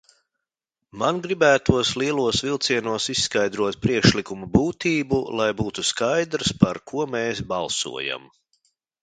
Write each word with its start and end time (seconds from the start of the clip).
Man 1.01 1.17
gribētos 1.25 1.91
lielos 2.01 2.39
vilcienos 2.47 3.05
izskaidrot 3.15 3.77
priekšlikuma 3.83 4.49
būtību, 4.57 5.21
lai 5.43 5.49
būtu 5.61 5.87
skaidrs, 5.91 6.51
par 6.65 6.83
ko 6.93 7.07
mēs 7.19 7.45
balsojam. 7.55 8.29